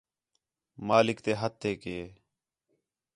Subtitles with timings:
[0.87, 2.01] مالک تے ہتھیک ہے